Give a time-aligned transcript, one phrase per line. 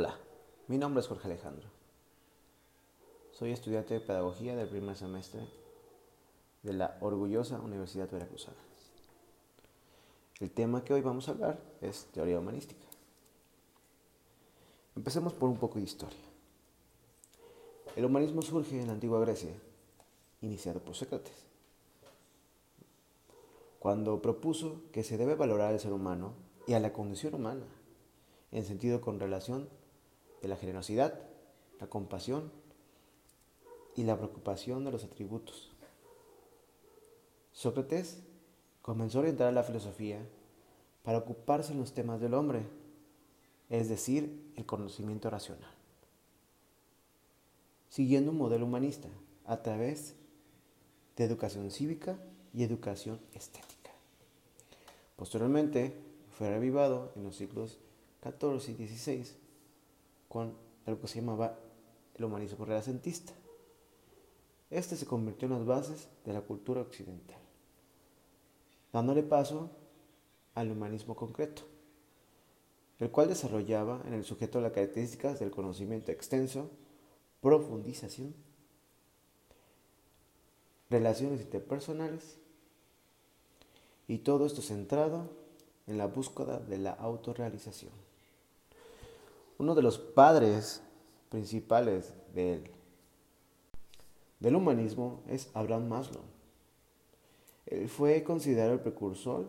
[0.00, 0.16] Hola,
[0.68, 1.68] mi nombre es Jorge Alejandro.
[3.32, 5.40] Soy estudiante de Pedagogía del primer semestre
[6.62, 8.58] de la orgullosa Universidad Veracruzana.
[10.38, 12.86] El tema que hoy vamos a hablar es teoría humanística.
[14.94, 16.20] Empecemos por un poco de historia.
[17.96, 19.56] El humanismo surge en la antigua Grecia,
[20.42, 21.44] iniciado por Sócrates,
[23.80, 26.34] cuando propuso que se debe valorar al ser humano
[26.68, 27.66] y a la condición humana,
[28.52, 29.68] en sentido con relación
[30.42, 31.20] de la generosidad,
[31.80, 32.50] la compasión
[33.96, 35.70] y la preocupación de los atributos.
[37.52, 38.22] Sócrates
[38.82, 40.24] comenzó a orientar a la filosofía
[41.02, 42.62] para ocuparse en los temas del hombre,
[43.68, 45.70] es decir, el conocimiento racional,
[47.88, 49.08] siguiendo un modelo humanista
[49.44, 50.14] a través
[51.16, 52.18] de educación cívica
[52.54, 53.90] y educación estética.
[55.16, 55.96] Posteriormente
[56.30, 57.78] fue revivado en los siglos
[58.22, 59.47] XIV y XVI
[60.28, 60.54] con
[60.86, 61.58] lo que se llamaba
[62.14, 63.32] el humanismo renacentista.
[64.70, 67.38] Este se convirtió en las bases de la cultura occidental,
[68.92, 69.70] dándole paso
[70.54, 71.62] al humanismo concreto,
[72.98, 76.70] el cual desarrollaba en el sujeto las características del conocimiento extenso,
[77.40, 78.34] profundización,
[80.90, 82.38] relaciones interpersonales,
[84.06, 85.30] y todo esto centrado
[85.86, 88.07] en la búsqueda de la autorrealización.
[89.58, 90.82] Uno de los padres
[91.30, 92.70] principales del,
[94.54, 96.22] humanismo es Abraham Maslow.
[97.66, 99.48] Él fue considerado el precursor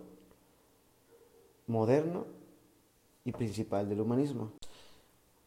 [1.67, 2.25] moderno
[3.23, 4.51] y principal del humanismo.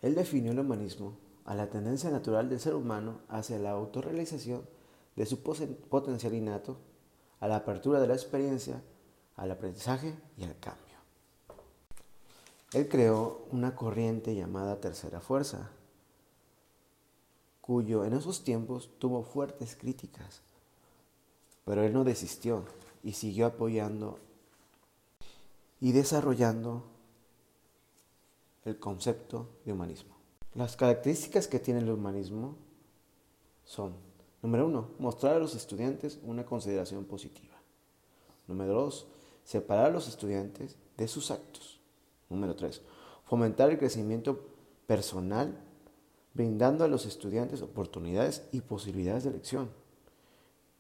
[0.00, 4.62] Él definió el humanismo a la tendencia natural del ser humano hacia la autorrealización
[5.16, 6.78] de su potencial innato,
[7.40, 8.80] a la apertura de la experiencia,
[9.34, 10.91] al aprendizaje y al cambio.
[12.72, 15.70] Él creó una corriente llamada Tercera Fuerza,
[17.60, 20.40] cuyo en esos tiempos tuvo fuertes críticas,
[21.66, 22.64] pero él no desistió
[23.02, 24.18] y siguió apoyando
[25.80, 26.84] y desarrollando
[28.64, 30.14] el concepto de humanismo.
[30.55, 32.56] Las características que tiene el humanismo
[33.64, 33.94] son,
[34.42, 37.55] número uno, mostrar a los estudiantes una consideración positiva.
[38.46, 39.06] Número dos,
[39.44, 41.81] separar a los estudiantes de sus actos.
[42.32, 42.82] Número 3.
[43.24, 44.48] Fomentar el crecimiento
[44.86, 45.58] personal,
[46.34, 49.70] brindando a los estudiantes oportunidades y posibilidades de elección.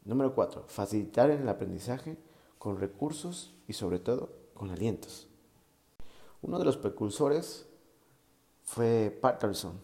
[0.04, 0.64] Número 4.
[0.66, 2.16] Facilitar el aprendizaje
[2.58, 5.28] con recursos y sobre todo con alientos.
[6.42, 7.66] Uno de los precursores
[8.64, 9.78] fue Patterson.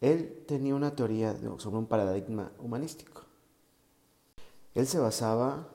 [0.00, 3.22] Él tenía una teoría sobre un paradigma humanístico.
[4.74, 5.68] Él se basaba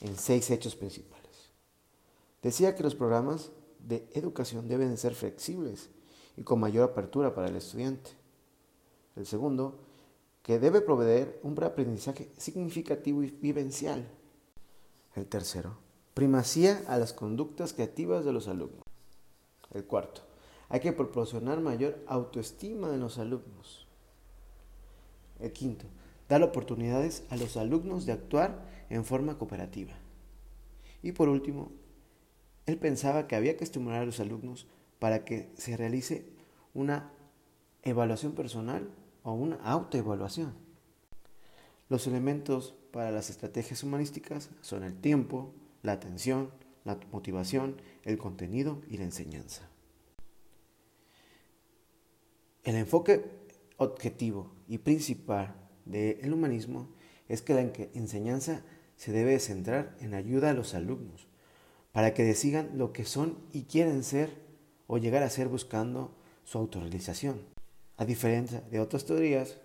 [0.00, 1.15] en seis hechos principales.
[2.42, 5.90] Decía que los programas de educación deben ser flexibles
[6.36, 8.10] y con mayor apertura para el estudiante.
[9.14, 9.78] El segundo,
[10.42, 14.06] que debe proveer un aprendizaje significativo y vivencial.
[15.14, 15.78] El tercero,
[16.14, 18.84] primacía a las conductas creativas de los alumnos.
[19.72, 20.22] El cuarto,
[20.68, 23.86] hay que proporcionar mayor autoestima en los alumnos.
[25.40, 25.86] El quinto,
[26.28, 29.94] dar oportunidades a los alumnos de actuar en forma cooperativa.
[31.02, 31.72] Y por último,
[32.66, 34.66] él pensaba que había que estimular a los alumnos
[34.98, 36.26] para que se realice
[36.74, 37.12] una
[37.82, 38.90] evaluación personal
[39.22, 40.54] o una autoevaluación.
[41.88, 46.50] Los elementos para las estrategias humanísticas son el tiempo, la atención,
[46.84, 49.68] la motivación, el contenido y la enseñanza.
[52.64, 53.24] El enfoque
[53.76, 56.88] objetivo y principal del humanismo
[57.28, 57.60] es que la
[57.94, 58.64] enseñanza
[58.96, 61.28] se debe centrar en ayuda a los alumnos
[61.96, 64.28] para que decidan lo que son y quieren ser
[64.86, 66.14] o llegar a ser buscando
[66.44, 67.40] su autorrealización.
[67.96, 69.56] A diferencia de otras teorías,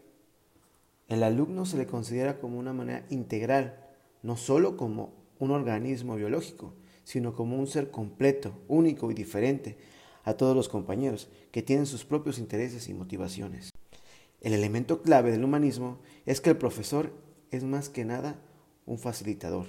[1.09, 3.85] el alumno se le considera como una manera integral,
[4.23, 9.75] no solo como un organismo biológico, sino como un ser completo, único y diferente
[10.23, 13.71] a todos los compañeros, que tienen sus propios intereses y motivaciones.
[14.39, 17.11] El elemento clave del humanismo es que el profesor
[17.49, 18.39] es más que nada
[18.85, 19.65] un facilitador.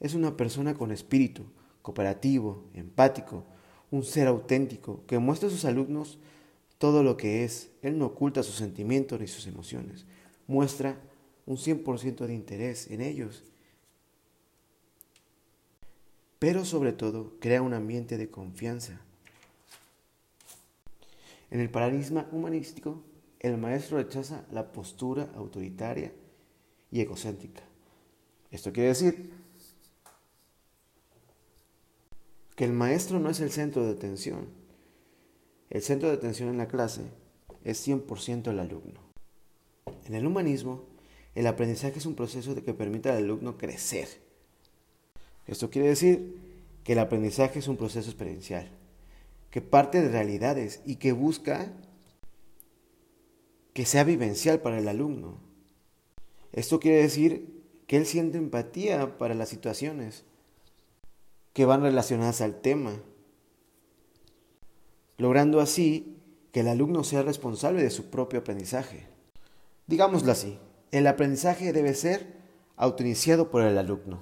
[0.00, 1.44] Es una persona con espíritu,
[1.86, 3.44] cooperativo, empático,
[3.92, 6.18] un ser auténtico que muestra a sus alumnos
[6.78, 7.70] todo lo que es.
[7.80, 10.04] Él no oculta sus sentimientos ni sus emociones.
[10.48, 10.98] Muestra
[11.46, 13.44] un 100% de interés en ellos.
[16.40, 19.00] Pero sobre todo crea un ambiente de confianza.
[21.52, 23.00] En el paradigma humanístico,
[23.38, 26.12] el maestro rechaza la postura autoritaria
[26.90, 27.62] y egocéntrica.
[28.50, 29.45] Esto quiere decir
[32.56, 34.48] que el maestro no es el centro de atención,
[35.70, 37.02] el centro de atención en la clase
[37.64, 39.00] es 100% el alumno.
[40.06, 40.84] En el humanismo,
[41.34, 44.08] el aprendizaje es un proceso que permite al alumno crecer.
[45.46, 46.40] Esto quiere decir
[46.82, 48.68] que el aprendizaje es un proceso experiencial,
[49.50, 51.72] que parte de realidades y que busca
[53.74, 55.38] que sea vivencial para el alumno.
[56.52, 60.24] Esto quiere decir que él siente empatía para las situaciones
[61.56, 63.00] que van relacionadas al tema,
[65.16, 66.18] logrando así
[66.52, 69.06] que el alumno sea responsable de su propio aprendizaje.
[69.86, 70.58] Digámoslo así,
[70.90, 72.36] el aprendizaje debe ser
[72.76, 74.20] autoiniciado por el alumno,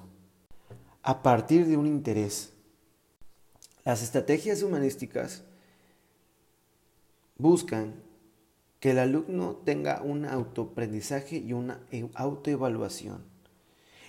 [1.03, 2.53] a partir de un interés.
[3.83, 5.43] Las estrategias humanísticas
[7.37, 7.95] buscan
[8.79, 11.81] que el alumno tenga un autoaprendizaje y una
[12.13, 13.25] autoevaluación.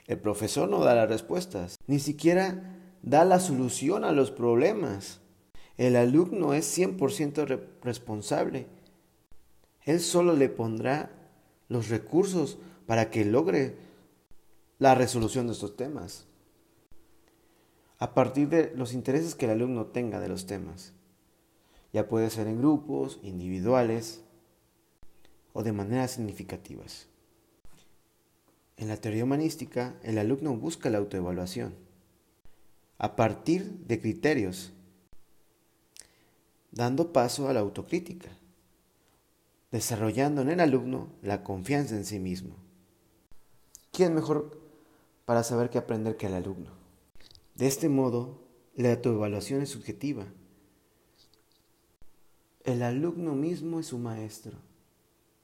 [0.07, 2.76] El profesor no da las respuestas, ni siquiera
[3.07, 5.21] da la solución a los problemas.
[5.79, 8.67] El alumno es 100% responsable.
[9.85, 11.13] Él solo le pondrá
[11.69, 13.77] los recursos para que logre
[14.79, 16.27] la resolución de estos temas.
[17.99, 20.93] A partir de los intereses que el alumno tenga de los temas.
[21.93, 24.25] Ya puede ser en grupos, individuales
[25.53, 27.07] o de maneras significativas.
[28.77, 31.86] En la teoría humanística, el alumno busca la autoevaluación
[32.99, 34.73] a partir de criterios,
[36.71, 38.31] dando paso a la autocrítica
[39.77, 42.57] desarrollando en el alumno la confianza en sí mismo.
[43.93, 44.59] ¿Quién mejor
[45.25, 46.71] para saber qué aprender que el alumno?
[47.55, 48.43] De este modo,
[48.75, 50.27] la autoevaluación es subjetiva.
[52.65, 54.59] El alumno mismo es su maestro,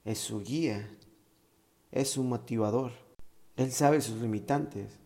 [0.04, 0.88] es su guía,
[1.90, 2.92] es su motivador.
[3.56, 4.98] Él sabe sus limitantes,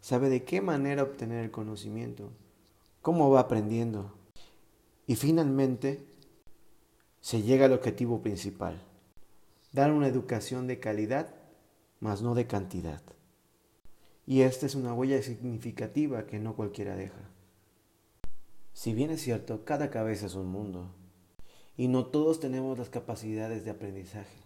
[0.00, 2.30] sabe de qué manera obtener el conocimiento,
[3.02, 4.14] cómo va aprendiendo.
[5.06, 6.04] Y finalmente,
[7.20, 8.80] se llega al objetivo principal,
[9.72, 11.34] dar una educación de calidad,
[12.00, 13.02] mas no de cantidad.
[14.26, 17.30] Y esta es una huella significativa que no cualquiera deja.
[18.72, 20.90] Si bien es cierto, cada cabeza es un mundo,
[21.76, 24.36] y no todos tenemos las capacidades de aprendizaje.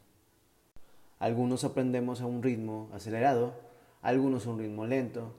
[1.18, 3.54] Algunos aprendemos a un ritmo acelerado,
[4.00, 5.34] algunos a un ritmo lento,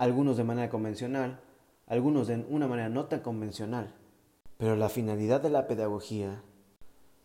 [0.00, 1.40] algunos de manera convencional,
[1.86, 3.94] algunos de una manera no tan convencional.
[4.56, 6.42] Pero la finalidad de la pedagogía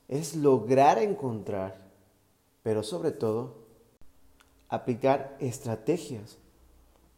[0.09, 1.89] es lograr encontrar,
[2.63, 3.65] pero sobre todo,
[4.67, 6.37] aplicar estrategias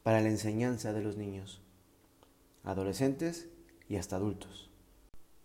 [0.03, 1.59] para la enseñanza de los niños,
[2.63, 3.49] adolescentes
[3.89, 4.69] y hasta adultos.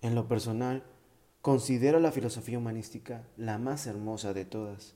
[0.02, 0.82] En lo personal,
[1.40, 4.94] considero la filosofía humanística la más hermosa de todas,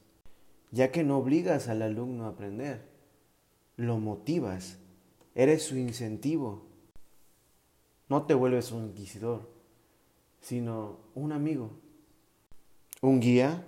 [0.73, 2.83] ya que no obligas al alumno a aprender,
[3.77, 4.79] lo motivas,
[5.37, 6.67] eres su incentivo,
[8.09, 9.55] no te vuelves un inquisidor
[10.47, 11.73] sino un amigo,
[13.00, 13.67] un guía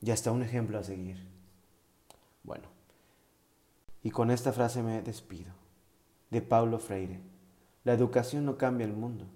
[0.00, 1.28] y hasta un ejemplo a seguir.
[2.42, 2.64] Bueno,
[4.02, 5.52] y con esta frase me despido,
[6.30, 7.20] de Paulo Freire.
[7.84, 9.26] La educación no cambia el mundo,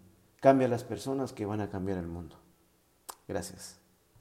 [0.41, 2.37] cambia las personas que van a cambiar el mundo.
[3.27, 3.78] Gracias.